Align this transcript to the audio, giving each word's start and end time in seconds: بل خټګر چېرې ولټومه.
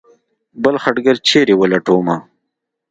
بل 0.63 0.75
خټګر 0.83 1.15
چېرې 1.27 1.53
ولټومه. 1.57 2.15